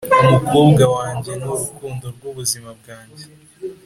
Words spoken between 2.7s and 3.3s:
bwanjye